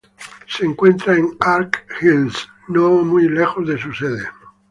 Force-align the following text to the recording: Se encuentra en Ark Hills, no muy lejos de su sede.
Se 0.47 0.65
encuentra 0.65 1.13
en 1.15 1.37
Ark 1.39 1.85
Hills, 2.01 2.49
no 2.69 3.03
muy 3.05 3.29
lejos 3.29 3.67
de 3.67 3.77
su 3.77 3.93
sede. 3.93 4.23